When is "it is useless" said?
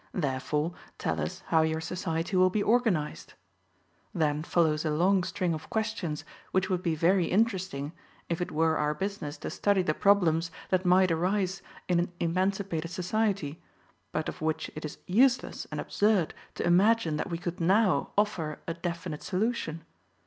14.75-15.67